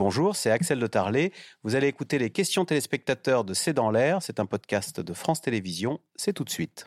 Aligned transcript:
Bonjour, 0.00 0.34
c'est 0.34 0.50
Axel 0.50 0.78
de 0.78 0.86
Tarlet. 0.86 1.30
Vous 1.62 1.74
allez 1.74 1.86
écouter 1.86 2.16
les 2.16 2.30
questions 2.30 2.64
téléspectateurs 2.64 3.44
de 3.44 3.52
C'est 3.52 3.74
dans 3.74 3.90
l'air. 3.90 4.22
C'est 4.22 4.40
un 4.40 4.46
podcast 4.46 4.98
de 4.98 5.12
France 5.12 5.42
Télévisions. 5.42 6.00
C'est 6.16 6.32
tout 6.32 6.44
de 6.44 6.48
suite. 6.48 6.86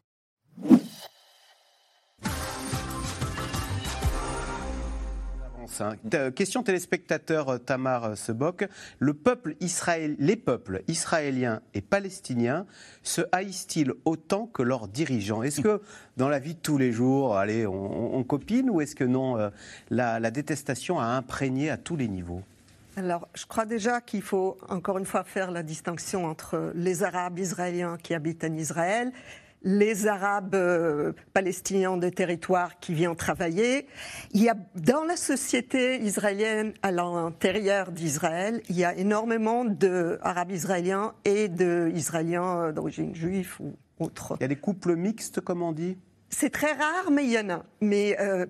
Question 6.35 6.63
téléspectateur 6.63 7.49
euh, 7.49 7.57
Tamar 7.59 8.03
euh, 8.03 8.15
Sebok. 8.15 8.67
Le 8.97 9.13
peuple 9.13 9.57
les 10.17 10.35
peuples 10.35 10.81
israéliens 10.87 11.61
et 11.75 11.81
palestiniens 11.81 12.65
se 13.03 13.21
haïssent-ils 13.31 13.93
autant 14.05 14.47
que 14.47 14.63
leurs 14.63 14.87
dirigeants? 14.87 15.43
Est-ce 15.43 15.61
que 15.61 15.83
dans 16.17 16.29
la 16.29 16.39
vie 16.39 16.55
de 16.55 16.59
tous 16.59 16.79
les 16.79 16.91
jours, 16.91 17.37
allez, 17.37 17.67
on, 17.67 18.23
copine 18.23 18.71
ou 18.71 18.81
est-ce 18.81 18.95
que 18.95 19.03
non, 19.03 19.37
euh, 19.37 19.51
la 19.91 20.31
détestation 20.31 20.99
a 20.99 21.05
imprégné 21.05 21.69
à 21.69 21.77
tous 21.77 21.95
les 21.95 22.07
niveaux? 22.07 22.41
Alors, 22.95 23.27
je 23.33 23.45
crois 23.47 23.65
déjà 23.65 24.01
qu'il 24.01 24.21
faut 24.21 24.57
encore 24.69 24.99
une 24.99 25.05
fois 25.05 25.23
faire 25.23 25.49
la 25.49 25.63
distinction 25.63 26.25
entre 26.25 26.71
les 26.75 27.03
Arabes 27.03 27.39
israéliens 27.39 27.97
qui 27.97 28.13
habitent 28.13 28.43
en 28.43 28.53
Israël 28.53 29.11
les 29.63 30.07
Arabes 30.07 30.55
euh, 30.55 31.13
palestiniens 31.33 31.97
des 31.97 32.11
territoires 32.11 32.79
qui 32.79 32.93
viennent 32.93 33.15
travailler. 33.15 33.87
Il 34.33 34.43
y 34.43 34.49
a 34.49 34.55
dans 34.75 35.03
la 35.03 35.15
société 35.15 36.01
israélienne 36.01 36.73
à 36.81 36.91
l'intérieur 36.91 37.91
d'Israël, 37.91 38.61
il 38.69 38.77
y 38.77 38.83
a 38.83 38.93
énormément 38.95 39.63
d'Arabes 39.65 40.51
israéliens 40.51 41.13
et 41.23 41.47
d'Israéliens 41.47 42.57
euh, 42.57 42.71
d'origine 42.71 43.15
juive 43.15 43.55
ou 43.59 43.73
autre. 43.99 44.35
Il 44.39 44.43
y 44.43 44.45
a 44.45 44.49
des 44.49 44.57
couples 44.57 44.95
mixtes, 44.95 45.39
comme 45.39 45.61
on 45.61 45.71
dit? 45.71 45.97
C'est 46.29 46.49
très 46.49 46.73
rare, 46.73 47.11
mais 47.11 47.23
il 47.23 47.31
y 47.31 47.39
en 47.39 47.49
a. 47.49 47.63
Mais 47.79 48.17
euh, 48.19 48.45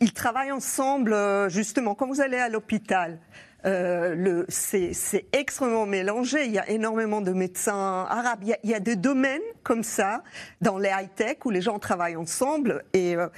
ils 0.00 0.12
travaillent 0.12 0.52
ensemble, 0.52 1.16
justement, 1.48 1.94
quand 1.94 2.06
vous 2.06 2.20
allez 2.20 2.36
à 2.36 2.48
l'hôpital. 2.48 3.18
Euh, 3.66 4.44
c'est 4.48 5.26
extrêmement 5.32 5.86
mélangé. 5.86 6.46
Il 6.46 6.52
y 6.52 6.58
a 6.58 6.68
énormément 6.70 7.20
de 7.20 7.32
médecins 7.32 8.06
arabes. 8.08 8.40
Il 8.42 8.70
y 8.70 8.74
a, 8.74 8.80
des 8.80 8.96
domaines 8.96 9.40
comme 9.62 9.82
ça 9.82 10.22
dans 10.60 10.78
les 10.78 10.88
high-tech 10.88 11.38
où 11.44 11.50
les 11.50 11.60
gens 11.60 11.78
travaillent 11.78 12.16
ensemble. 12.16 12.84
Et 12.92 13.16
euh, 13.16 13.28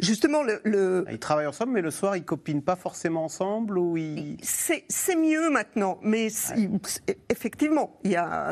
justement, 0.00 0.42
le, 0.42 1.04
Ils 1.10 1.18
travaillent 1.18 1.46
ensemble, 1.46 1.72
mais 1.72 1.82
le 1.82 1.90
soir, 1.90 2.16
ils 2.16 2.24
copinent 2.24 2.62
pas 2.62 2.76
forcément 2.76 3.24
ensemble 3.24 3.78
ou 3.78 3.96
ils... 3.96 4.36
C'est 4.42 5.16
mieux 5.16 5.50
maintenant, 5.50 5.98
mais 6.02 6.28
effectivement, 7.28 7.98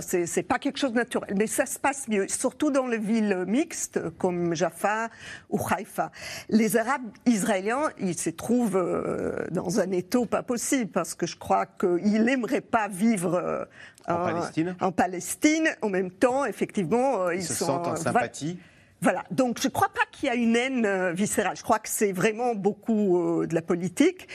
c'est 0.00 0.42
pas 0.42 0.58
quelque 0.58 0.78
chose 0.78 0.92
de 0.92 0.98
naturel. 0.98 1.34
Mais 1.36 1.46
ça 1.46 1.66
se 1.66 1.78
passe 1.78 2.08
mieux, 2.08 2.28
surtout 2.28 2.70
dans 2.70 2.86
les 2.86 2.98
villes 2.98 3.44
mixtes 3.46 4.00
comme 4.18 4.54
Jaffa 4.54 5.08
ou 5.50 5.60
Haïfa. 5.68 6.10
Les 6.48 6.76
Arabes 6.76 7.10
israéliens, 7.26 7.90
ils 7.98 8.18
se 8.18 8.30
trouvent 8.30 8.76
euh, 8.76 9.46
dans 9.50 9.80
un 9.80 9.90
étau 9.90 10.26
pas 10.26 10.42
possible 10.42 10.90
parce 10.90 11.14
que 11.16 11.26
je 11.26 11.36
crois 11.36 11.66
qu'il 11.66 12.24
n'aimerait 12.24 12.60
pas 12.60 12.88
vivre 12.88 13.34
euh, 13.34 13.64
en, 14.06 14.24
Palestine. 14.24 14.76
en 14.80 14.92
Palestine. 14.92 15.68
En 15.82 15.88
même 15.88 16.10
temps, 16.10 16.44
effectivement, 16.44 17.22
euh, 17.22 17.34
ils, 17.34 17.42
se 17.42 17.54
sentent 17.54 17.86
en 17.86 17.96
sympathie. 17.96 18.58
Voilà, 19.00 19.24
donc 19.30 19.60
je 19.60 19.68
ne 19.68 19.72
crois 19.72 19.90
pas 19.90 20.04
qu'il 20.10 20.28
y 20.28 20.30
a 20.30 20.34
une 20.34 20.56
haine 20.56 20.86
euh, 20.86 21.12
viscérale. 21.12 21.56
Je 21.56 21.62
crois 21.62 21.78
que 21.78 21.88
c'est 21.88 22.12
vraiment 22.12 22.54
beaucoup 22.54 23.44
de 23.46 23.54
la 23.54 23.62
politique. 23.62 24.28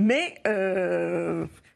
Mais 0.00 0.40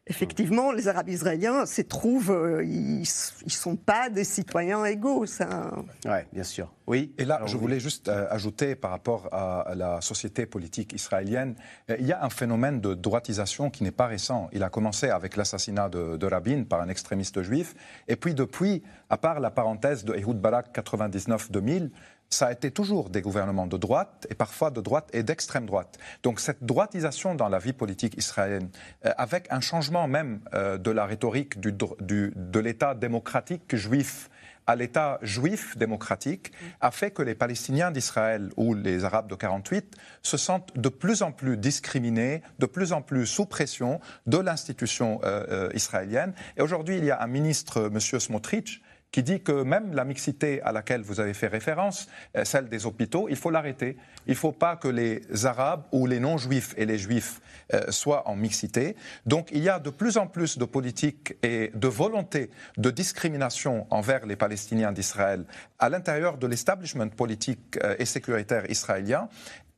effectivement, 0.07 0.73
les 0.73 0.89
Arabes 0.89 1.09
israéliens 1.09 1.65
se 1.65 1.83
trouvent, 1.83 2.33
euh, 2.33 2.65
ils 2.65 3.01
ne 3.01 3.51
sont 3.51 3.77
pas 3.77 4.11
des 4.11 4.25
citoyens 4.25 4.85
égaux. 4.85 5.27
Ça... 5.27 5.71
Oui, 6.05 6.19
bien 6.33 6.43
sûr. 6.43 6.73
Oui. 6.87 7.15
Et 7.19 7.25
là, 7.25 7.41
je 7.47 7.57
voulais 7.57 7.79
juste 7.79 8.09
euh, 8.09 8.27
ajouter 8.31 8.75
par 8.75 8.91
rapport 8.91 9.29
à, 9.33 9.75
la 9.77 10.01
société 10.01 10.47
politique 10.47 10.93
israélienne, 10.93 11.55
euh, 11.91 11.97
il 12.01 12.07
y 12.07 12.13
a 12.13 12.25
un 12.25 12.31
phénomène 12.31 12.81
de 12.81 12.95
droitisation 12.95 13.71
qui 13.71 13.85
n'est 13.85 13.93
pas 13.93 14.07
récent. 14.07 14.49
Il 14.53 14.63
a 14.63 14.71
commencé 14.71 15.09
avec 15.09 15.37
l'assassinat 15.37 15.89
de, 15.89 16.17
de, 16.17 16.27
Rabin 16.27 16.65
par 16.65 16.81
un 16.81 16.89
extrémiste 16.89 17.43
juif. 17.43 17.75
Et 18.09 18.17
puis 18.17 18.35
depuis, 18.35 18.83
à 19.09 19.17
part 19.17 19.39
la 19.39 19.51
parenthèse 19.51 20.05
de 20.05 20.15
Ehud 20.15 20.41
Barak 20.41 20.77
99-2000, 20.77 21.91
ça 22.35 22.47
a 22.47 22.53
été 22.53 22.71
toujours 22.71 23.11
des 23.11 23.21
gouvernements 23.21 23.67
de 23.67 23.77
droite 23.77 24.27
et 24.31 24.35
parfois 24.35 24.71
de 24.71 24.81
droite 24.81 25.09
et 25.13 25.23
d'extrême 25.23 25.67
droite. 25.67 25.99
Donc 26.23 26.41
cette 26.41 26.65
droitisation 26.65 27.35
dans 27.35 27.49
la 27.49 27.59
vie 27.59 27.73
politique 27.73 28.17
israélienne, 28.17 28.71
euh, 29.05 29.13
avec 29.17 29.47
un 29.51 29.61
changement 29.61 30.09
même 30.09 30.41
euh, 30.55 30.79
de 30.79 30.91
la 30.91 31.07
rhétorique 31.07 31.61
du, 31.61 31.73
de 31.73 32.61
l'État 32.61 32.95
démocratique 32.95 33.75
juif 33.77 34.31
à 34.67 34.77
l'État 34.77 35.19
juif 35.23 35.77
démocratique 35.77 36.53
a 36.81 36.91
fait 36.91 37.11
que 37.11 37.23
les 37.23 37.35
Palestiniens 37.35 37.91
d'Israël 37.91 38.51
ou 38.57 38.75
les 38.75 39.05
Arabes 39.05 39.29
de 39.29 39.35
48 39.35 39.97
se 40.23 40.37
sentent 40.37 40.73
de 40.79 40.89
plus 40.89 41.23
en 41.23 41.33
plus 41.33 41.57
discriminés, 41.57 42.43
de 42.61 42.67
plus 42.67 42.93
en 42.93 43.03
plus 43.03 43.27
sous 43.27 43.47
pression 43.47 44.01
de 44.27 44.39
l'institution 44.39 45.21
euh, 45.25 45.69
israélienne. 45.75 46.33
Et 46.57 46.63
aujourd'hui, 46.63 46.99
il 46.99 47.05
y 47.05 47.11
a 47.11 47.21
un 47.21 47.27
ministre, 47.27 47.91
M. 47.93 47.99
Smotrich, 47.99 48.83
qui 49.13 49.23
dit 49.23 49.43
que 49.43 49.63
même 49.63 49.93
la 49.93 50.05
mixité 50.05 50.63
à 50.63 50.73
laquelle 50.73 51.03
vous 51.03 51.21
avez 51.21 51.35
fait 51.35 51.47
référence, 51.47 52.09
euh, 52.37 52.45
celle 52.45 52.69
des 52.69 52.87
hôpitaux, 52.87 53.29
il 53.29 53.37
faut 53.37 53.51
l'arrêter. 53.51 53.97
Il 54.27 54.33
ne 54.33 54.37
faut 54.37 54.53
pas 54.53 54.77
que 54.77 54.89
les 54.89 55.23
Arabes 55.45 55.85
ou 55.93 56.07
les 56.07 56.19
non-juifs 56.19 56.75
et 56.79 56.87
les 56.87 56.99
juifs 56.99 57.41
euh, 57.75 57.91
soient 57.91 58.27
en 58.29 58.35
mixité. 58.35 58.97
Donc 59.27 59.51
il 59.53 59.63
y 59.63 59.69
a 59.69 59.79
de 59.79 59.91
plus 59.91 60.17
en 60.17 60.27
plus 60.27 60.57
de 60.57 60.65
politiques 60.65 61.35
et 61.43 61.71
de 61.75 61.89
volonté 61.89 62.51
de 62.79 62.91
discrimination 62.91 63.87
envers 63.91 64.25
les 64.25 64.37
Palestiniens 64.37 64.93
d'Israël 64.93 65.45
à 65.79 65.91
l'intérieur 65.91 66.39
de 66.39 66.47
l'establishment 66.47 67.09
politique 67.09 67.79
euh, 67.83 67.95
et 67.99 68.07
sécuritaire 68.07 68.71
israélien 68.71 69.29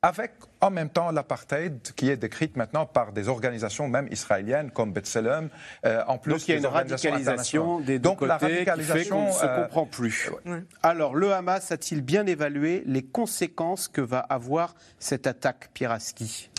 avec 0.04 0.32
en 0.60 0.70
même 0.70 0.90
temps 0.90 1.10
l'apartheid 1.10 1.80
qui 1.96 2.10
est 2.10 2.18
décrite 2.18 2.58
maintenant 2.58 2.84
par 2.84 3.12
des 3.12 3.28
organisations 3.28 3.88
même 3.88 4.06
israéliennes 4.10 4.70
comme 4.70 4.92
B'Tselem, 4.92 5.48
euh, 5.86 6.02
en 6.06 6.18
plus 6.18 6.32
Donc 6.32 6.46
il 6.46 6.50
y 6.50 6.54
a 6.54 6.58
une 6.58 6.66
radicalisation 6.66 7.80
des 7.80 7.98
deux 7.98 8.10
Donc 8.10 8.18
côtés 8.18 8.28
la 8.28 8.36
radicalisation 8.36 9.26
qui 9.26 9.32
fait 9.32 9.32
ne 9.32 9.40
se 9.40 9.46
euh, 9.46 9.62
comprend 9.62 9.86
plus. 9.86 10.30
Alors 10.82 11.14
le 11.14 11.32
Hamas 11.32 11.72
a-t-il 11.72 12.02
bien 12.02 12.26
évalué 12.26 12.82
les 12.84 13.02
conséquences 13.02 13.88
que 13.88 14.02
va 14.02 14.18
avoir 14.18 14.74
cette 14.98 15.26
attaque 15.26 15.70
Piraski? 15.72 16.50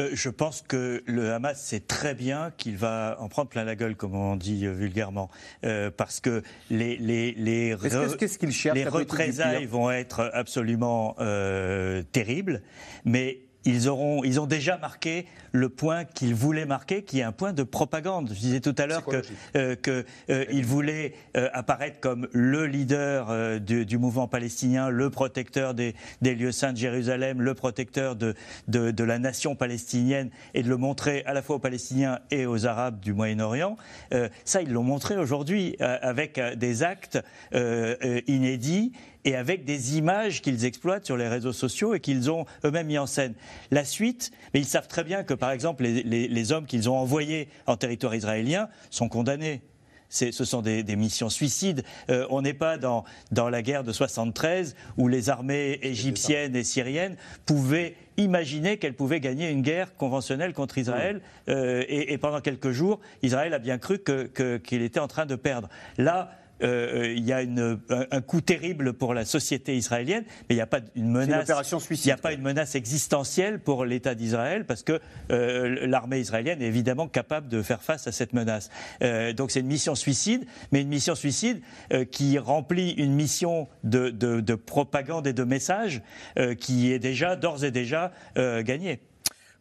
Euh, 0.00 0.10
je 0.12 0.28
pense 0.28 0.62
que 0.62 1.02
le 1.06 1.32
Hamas 1.32 1.60
sait 1.60 1.80
très 1.80 2.14
bien 2.14 2.52
qu'il 2.56 2.76
va 2.76 3.16
en 3.20 3.28
prendre 3.28 3.48
plein 3.48 3.64
la 3.64 3.76
gueule, 3.76 3.96
comme 3.96 4.14
on 4.14 4.36
dit 4.36 4.66
euh, 4.66 4.72
vulgairement, 4.72 5.30
euh, 5.64 5.90
parce 5.94 6.20
que 6.20 6.42
les 6.70 6.96
les 6.96 7.32
les, 7.32 7.76
les 8.74 8.84
représailles 8.84 9.66
vont 9.66 9.90
être 9.90 10.30
absolument 10.32 11.16
terribles, 12.12 12.62
mais 13.04 13.40
ils, 13.64 13.88
auront, 13.88 14.24
ils 14.24 14.40
ont 14.40 14.46
déjà 14.46 14.78
marqué 14.78 15.26
le 15.52 15.68
point 15.68 16.04
qu'ils 16.04 16.34
voulaient 16.34 16.66
marquer, 16.66 17.02
qui 17.02 17.20
est 17.20 17.22
un 17.22 17.32
point 17.32 17.52
de 17.52 17.62
propagande. 17.62 18.30
Je 18.32 18.38
disais 18.38 18.60
tout 18.60 18.74
à 18.78 18.86
l'heure 18.86 19.04
qu'ils 19.04 19.22
euh, 19.56 19.74
que, 19.74 20.04
euh, 20.30 20.62
voulaient 20.62 21.14
euh, 21.36 21.48
apparaître 21.52 22.00
comme 22.00 22.28
le 22.32 22.66
leader 22.66 23.60
du, 23.60 23.98
mouvement 23.98 24.28
palestinien, 24.28 24.88
le 24.88 25.10
protecteur 25.10 25.74
des, 25.74 25.94
lieux 26.22 26.52
saints 26.52 26.72
de 26.72 26.78
Jérusalem, 26.78 27.42
le 27.42 27.54
protecteur 27.54 28.16
de, 28.16 28.34
de, 28.68 28.90
de, 28.90 29.04
la 29.04 29.18
nation 29.18 29.54
palestinienne, 29.54 30.30
et 30.54 30.62
de 30.62 30.68
le 30.68 30.76
montrer 30.76 31.22
à 31.26 31.34
la 31.34 31.42
fois 31.42 31.56
aux 31.56 31.60
Palestiniens 31.60 32.20
et 32.30 32.46
aux 32.46 32.66
Arabes 32.66 33.00
du 33.00 33.12
Moyen-Orient. 33.12 33.76
ça, 34.44 34.62
ils 34.62 34.72
l'ont 34.72 34.82
montré 34.82 35.16
aujourd'hui 35.16 35.76
avec 35.80 36.40
des 36.56 36.82
actes 36.82 37.18
inédits 38.26 38.92
et 39.24 39.36
avec 39.36 39.64
des 39.64 39.98
images 39.98 40.42
qu'ils 40.42 40.64
exploitent 40.64 41.06
sur 41.06 41.16
les 41.16 41.28
réseaux 41.28 41.52
sociaux 41.52 41.94
et 41.94 42.00
qu'ils 42.00 42.30
ont 42.30 42.46
eux-mêmes 42.64 42.86
mis 42.86 42.98
en 42.98 43.06
scène. 43.06 43.34
La 43.70 43.84
suite, 43.84 44.30
mais 44.54 44.60
ils 44.60 44.66
savent 44.66 44.88
très 44.88 45.04
bien 45.04 45.22
que, 45.24 45.34
par 45.34 45.50
exemple, 45.50 45.84
les, 45.84 46.52
hommes 46.52 46.66
qu'ils 46.66 46.88
ont 46.88 46.96
envoyés 46.96 47.48
en 47.66 47.76
territoire 47.76 48.14
israélien 48.14 48.68
sont 48.90 49.08
condamnés 49.08 49.62
ce 50.12 50.32
sont 50.32 50.60
des, 50.60 50.96
missions 50.96 51.30
suicides. 51.30 51.84
Euh, 52.10 52.26
on 52.30 52.42
n'est 52.42 52.52
pas 52.52 52.78
dans, 52.78 53.04
dans 53.30 53.48
la 53.48 53.62
guerre 53.62 53.84
de 53.84 53.92
73 53.92 54.74
où 54.96 55.06
les 55.06 55.30
armées 55.30 55.78
égyptiennes 55.82 56.56
et 56.56 56.64
syriennes 56.64 57.16
pouvaient 57.46 57.94
imaginer 58.16 58.76
qu'elles 58.76 58.94
pouvaient 58.94 59.20
gagner 59.20 59.50
une 59.50 59.62
guerre 59.62 59.94
conventionnelle 59.94 60.52
contre 60.52 60.78
Israël. 60.78 61.20
Euh, 61.48 61.84
et, 61.88 62.18
pendant 62.18 62.40
quelques 62.40 62.72
jours, 62.72 63.00
Israël 63.22 63.54
a 63.54 63.58
bien 63.58 63.78
cru 63.78 64.00
qu'il 64.02 64.82
était 64.82 65.00
en 65.00 65.08
train 65.08 65.26
de 65.26 65.36
perdre. 65.36 65.68
Là, 65.96 66.32
euh, 66.62 67.14
il 67.16 67.24
y 67.24 67.32
a 67.32 67.42
une, 67.42 67.80
un, 67.88 68.20
coup 68.20 68.40
terrible 68.40 68.92
pour 68.92 69.14
la 69.14 69.24
société 69.24 69.76
israélienne, 69.76 70.24
mais 70.26 70.54
il 70.54 70.56
n'y 70.56 70.62
a 70.62 70.66
pas 70.66 70.80
une 70.94 71.10
menace. 71.10 71.48
Il 71.90 71.96
n'y 72.06 72.12
a 72.12 72.16
pas 72.16 72.32
une 72.32 72.42
menace 72.42 72.74
existentielle 72.74 73.60
pour 73.60 73.84
l'État 73.84 74.14
d'Israël 74.14 74.66
parce 74.66 74.82
que 74.82 75.00
euh, 75.30 75.86
l'armée 75.86 76.20
israélienne 76.20 76.62
est 76.62 76.66
évidemment 76.66 77.08
capable 77.08 77.48
de 77.48 77.62
faire 77.62 77.82
face 77.82 78.06
à 78.06 78.12
cette 78.12 78.32
menace. 78.32 78.70
Euh, 79.02 79.32
donc 79.32 79.50
c'est 79.50 79.60
une 79.60 79.66
mission 79.66 79.94
suicide, 79.94 80.44
mais 80.72 80.82
une 80.82 80.88
mission 80.88 81.14
suicide 81.14 81.60
qui 82.10 82.38
remplit 82.38 82.92
une 82.92 83.14
mission 83.14 83.68
de, 83.84 84.10
de, 84.10 84.40
de, 84.40 84.54
propagande 84.54 85.26
et 85.26 85.32
de 85.32 85.44
message 85.44 86.02
qui 86.58 86.92
est 86.92 86.98
déjà 86.98 87.36
d'ores 87.36 87.64
et 87.64 87.70
déjà 87.70 88.12
gagnée. 88.36 89.00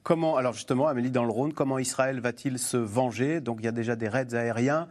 Comment, 0.04 0.38
alors 0.38 0.54
justement, 0.54 0.88
Amélie 0.88 1.12
dans 1.12 1.26
le 1.26 1.32
Rhône, 1.32 1.54
comment 1.54 1.78
Israël 1.78 2.20
va-t-il 2.20 2.58
se 2.58 2.78
venger? 2.78 3.42
Donc 3.42 3.58
il 3.60 3.66
y 3.66 3.68
a 3.68 3.72
déjà 3.72 3.96
des 3.96 4.08
raids 4.08 4.34
aériens. 4.34 4.88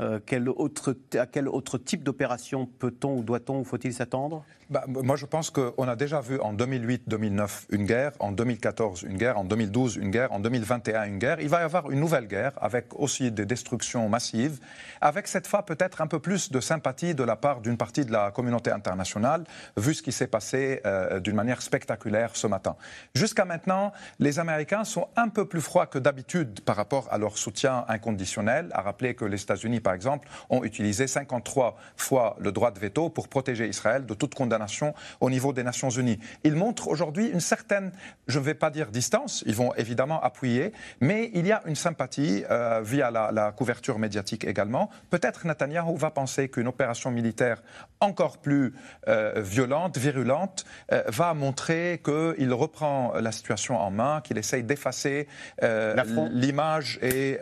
Autre, 0.00 0.96
À 1.18 1.26
quel 1.26 1.48
autre 1.48 1.78
type 1.78 2.02
d'opération 2.02 2.66
peut-on 2.66 3.18
ou 3.18 3.22
doit-on 3.22 3.60
ou 3.60 3.64
faut-il 3.64 3.92
s'attendre? 3.92 4.44
Bah, 4.70 4.84
Moi, 4.86 5.16
je 5.16 5.24
pense 5.24 5.50
qu'on 5.50 5.88
a 5.88 5.96
déjà 5.96 6.20
vu 6.20 6.38
en 6.40 6.52
2008-2009 6.52 7.66
une 7.70 7.86
guerre, 7.86 8.12
en 8.20 8.32
2014 8.32 9.02
une 9.02 9.16
guerre, 9.16 9.38
en 9.38 9.44
2012 9.44 9.96
une 9.96 10.10
guerre, 10.10 10.30
en 10.32 10.40
2021 10.40 11.04
une 11.04 11.18
guerre. 11.18 11.40
Il 11.40 11.48
va 11.48 11.60
y 11.60 11.62
avoir 11.62 11.90
une 11.90 12.00
nouvelle 12.00 12.26
guerre 12.26 12.52
avec 12.58 12.94
aussi 12.94 13.32
des 13.32 13.46
destructions 13.46 14.08
massives, 14.10 14.60
avec 15.00 15.26
cette 15.26 15.46
fois 15.46 15.64
peut-être 15.64 16.02
un 16.02 16.06
peu 16.06 16.18
plus 16.18 16.52
de 16.52 16.60
sympathie 16.60 17.14
de 17.14 17.24
la 17.24 17.36
part 17.36 17.62
d'une 17.62 17.78
partie 17.78 18.04
de 18.04 18.12
la 18.12 18.30
communauté 18.30 18.70
internationale, 18.70 19.44
vu 19.78 19.94
ce 19.94 20.02
qui 20.02 20.12
s'est 20.12 20.26
passé 20.26 20.82
euh, 20.84 21.18
d'une 21.18 21.36
manière 21.36 21.62
spectaculaire 21.62 22.36
ce 22.36 22.46
matin. 22.46 22.76
Jusqu'à 23.14 23.46
maintenant, 23.46 23.92
les 24.18 24.38
Américains 24.38 24.84
sont 24.84 25.08
un 25.16 25.28
peu 25.28 25.46
plus 25.46 25.62
froids 25.62 25.86
que 25.86 25.98
d'habitude 25.98 26.60
par 26.60 26.76
rapport 26.76 27.08
à 27.10 27.16
leur 27.16 27.38
soutien 27.38 27.86
inconditionnel. 27.88 28.68
À 28.72 28.82
rappeler 28.82 29.14
que 29.14 29.24
les 29.24 29.40
États-Unis, 29.40 29.80
par 29.88 29.94
exemple, 29.94 30.28
ont 30.50 30.64
utilisé 30.64 31.06
53 31.06 31.78
fois 31.96 32.36
le 32.40 32.52
droit 32.52 32.72
de 32.72 32.78
veto 32.78 33.08
pour 33.08 33.26
protéger 33.26 33.66
Israël 33.66 34.04
de 34.04 34.12
toute 34.12 34.34
condamnation 34.34 34.94
au 35.20 35.30
niveau 35.30 35.54
des 35.54 35.62
Nations 35.62 35.88
Unies. 35.88 36.18
Ils 36.44 36.56
montrent 36.56 36.88
aujourd'hui 36.88 37.28
une 37.28 37.40
certaine, 37.40 37.90
je 38.26 38.38
ne 38.38 38.44
vais 38.44 38.52
pas 38.52 38.68
dire 38.68 38.88
distance, 38.90 39.42
ils 39.46 39.54
vont 39.54 39.72
évidemment 39.76 40.22
appuyer, 40.22 40.74
mais 41.00 41.30
il 41.32 41.46
y 41.46 41.52
a 41.52 41.62
une 41.64 41.74
sympathie 41.74 42.44
euh, 42.50 42.82
via 42.84 43.10
la, 43.10 43.50
couverture 43.56 43.98
médiatique 43.98 44.44
également. 44.44 44.90
Peut-être 45.08 45.46
Netanyahu 45.46 45.96
va 45.96 46.10
penser 46.10 46.50
qu'une 46.50 46.68
opération 46.68 47.10
militaire 47.10 47.62
encore 48.00 48.36
plus 48.36 48.74
euh, 49.08 49.40
violente, 49.42 49.96
virulente, 49.96 50.66
euh, 50.92 51.02
va 51.06 51.32
montrer 51.32 52.02
qu'il 52.04 52.52
reprend 52.52 53.14
la 53.18 53.32
situation 53.32 53.80
en 53.80 53.90
main, 53.90 54.20
qu'il 54.20 54.36
essaye 54.36 54.64
d'effacer 54.64 55.28
l'image 55.62 56.98
et 57.00 57.38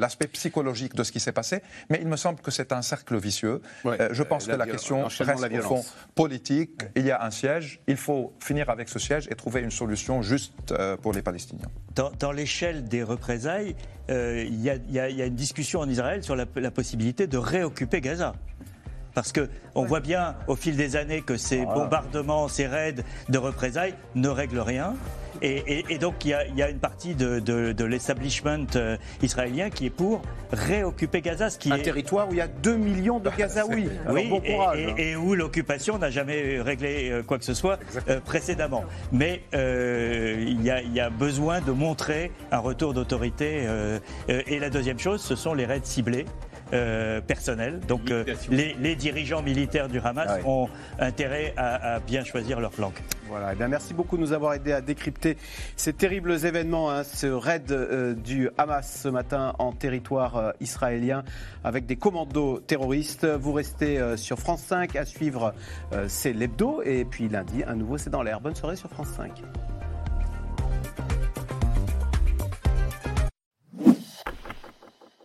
l'aspect 0.00 0.26
psychologique 0.26 0.96
de 0.96 1.04
ce 1.04 1.12
qui 1.12 1.20
s'est 1.20 1.30
passé. 1.30 1.62
Mais 1.90 1.98
il 2.00 2.08
me 2.08 2.16
semble 2.16 2.40
que 2.40 2.50
c'est 2.50 2.72
un 2.72 2.82
cercle 2.82 3.16
vicieux. 3.16 3.60
je 3.84 4.22
pense 4.22 4.46
que 4.46 4.52
la 4.52 4.66
question 4.66 5.06
reste 5.06 5.44
au 5.44 5.62
fond 5.62 5.84
politique. 6.14 6.82
Il 6.96 7.06
y 7.06 7.10
a 7.10 7.22
un 7.24 7.30
siège, 7.30 7.80
il 7.86 7.96
faut 7.96 8.32
finir 8.40 8.70
avec 8.70 8.88
ce 8.88 8.98
siège 8.98 9.28
et 9.30 9.34
trouver 9.34 9.60
une 9.60 9.70
solution 9.70 10.22
juste 10.22 10.74
pour 11.02 11.12
les 11.12 11.22
Palestiniens. 11.22 11.68
Dans, 11.94 12.32
l'échelle 12.32 12.84
des 12.84 13.02
représailles, 13.04 13.76
euh, 14.10 14.44
il 14.46 14.60
y, 14.60 14.98
a 14.98 15.26
une 15.26 15.34
discussion 15.36 15.80
en 15.80 15.88
Israël 15.88 16.24
sur 16.24 16.34
la, 16.34 16.46
possibilité 16.46 17.26
de 17.26 17.38
réoccuper 17.38 18.00
Gaza. 18.00 18.34
Parce 19.14 19.32
qu'on 19.32 19.84
voit 19.84 20.00
bien 20.00 20.34
au 20.48 20.56
fil 20.56 20.76
des 20.76 20.96
années 20.96 21.22
que 21.22 21.36
ces 21.36 21.64
bombardements, 21.64 22.48
ces 22.48 22.66
raids 22.66 22.96
de 23.28 23.38
représailles 23.38 23.94
ne 24.16 24.28
règlent 24.28 24.60
rien. 24.60 24.94
Et, 25.42 25.98
donc 25.98 26.24
il 26.24 26.30
y, 26.30 26.62
a, 26.62 26.70
une 26.70 26.78
partie 26.78 27.14
de, 27.14 27.84
l'establishment 27.84 28.66
euh, 28.76 28.96
israélien 29.22 29.70
qui 29.70 29.86
est 29.86 29.90
pour 29.90 30.22
réoccuper 30.52 31.20
Gaza. 31.20 31.50
Ce 31.50 31.58
qui 31.58 31.72
un 31.72 31.76
est... 31.76 31.82
territoire 31.82 32.28
où 32.28 32.32
il 32.32 32.38
y 32.38 32.40
a 32.40 32.48
2 32.48 32.76
millions 32.76 33.20
de 33.20 33.30
Gazaouis. 33.30 33.88
oui, 34.08 34.28
bon 34.28 34.40
courage, 34.40 34.78
et, 34.78 34.90
hein. 34.90 34.94
et, 34.96 35.16
où 35.16 35.34
l'occupation 35.34 35.98
n'a 35.98 36.10
jamais 36.10 36.60
réglé 36.60 37.10
euh, 37.10 37.22
quoi 37.22 37.38
que 37.38 37.44
ce 37.44 37.54
soit 37.54 37.78
euh, 38.08 38.20
précédemment. 38.20 38.84
Mais 39.12 39.42
il 39.52 40.62
y, 40.62 41.00
a, 41.00 41.10
besoin 41.10 41.60
de 41.60 41.70
montrer 41.70 42.32
un 42.50 42.58
retour 42.58 42.94
d'autorité. 42.94 43.66
et 44.28 44.58
la 44.58 44.70
deuxième 44.70 44.98
chose, 44.98 45.20
ce 45.20 45.36
sont 45.36 45.54
les 45.54 45.66
raids 45.66 45.80
ciblés. 45.84 46.26
Personnels. 46.70 47.80
Donc 47.86 48.12
les, 48.50 48.96
dirigeants 48.96 49.42
militaires 49.42 49.88
du 49.88 49.98
Hamas 49.98 50.28
ah 50.28 50.46
ont 50.46 50.68
intérêt 50.98 51.52
à, 51.56 51.94
à, 51.94 52.00
bien 52.00 52.24
choisir 52.24 52.60
leur 52.60 52.72
flanc. 52.72 52.92
Voilà, 53.28 53.52
eh 53.52 53.68
merci 53.68 53.94
beaucoup 53.94 54.16
de 54.16 54.22
nous 54.22 54.32
avoir 54.32 54.54
aidé 54.54 54.72
à 54.72 54.80
décrypter 54.80 55.36
ces 55.76 55.92
terribles 55.92 56.44
événements, 56.44 56.90
hein, 56.90 57.04
ce 57.04 57.26
raid 57.26 57.70
euh, 57.72 58.14
du 58.14 58.50
Hamas 58.58 59.00
ce 59.02 59.08
matin 59.08 59.54
en 59.58 59.72
territoire 59.72 60.36
euh, 60.36 60.52
israélien 60.60 61.24
avec 61.64 61.86
des 61.86 61.96
commandos 61.96 62.60
terroristes. 62.60 63.26
Vous 63.26 63.52
restez 63.52 63.98
euh, 63.98 64.16
sur 64.16 64.38
France 64.38 64.62
5 64.62 64.94
à 64.96 65.04
suivre, 65.04 65.54
c'est 66.08 66.32
l'hebdo 66.32 66.82
et 66.84 67.04
puis 67.04 67.28
lundi, 67.28 67.64
un 67.66 67.74
nouveau 67.74 67.98
C'est 67.98 68.10
dans 68.10 68.22
l'air. 68.22 68.40
Bonne 68.40 68.54
soirée 68.54 68.76
sur 68.76 68.90
France 68.90 69.08
5. 69.16 69.42